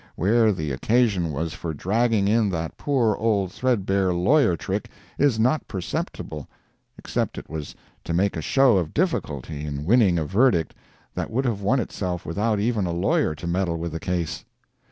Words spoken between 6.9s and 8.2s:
except it was to